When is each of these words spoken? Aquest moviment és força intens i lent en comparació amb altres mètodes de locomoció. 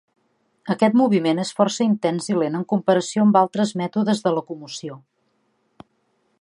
Aquest 0.75 0.95
moviment 1.01 1.41
és 1.43 1.51
força 1.59 1.85
intens 1.89 2.29
i 2.33 2.39
lent 2.43 2.57
en 2.61 2.65
comparació 2.73 3.27
amb 3.27 3.39
altres 3.45 3.77
mètodes 3.83 4.25
de 4.25 4.33
locomoció. 4.39 5.01